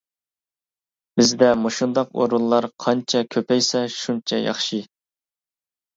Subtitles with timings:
[1.19, 4.85] بىزدە مۇشۇنداق ئورۇنلار قانچە كۆپەيسە شۇنچە ياخشى.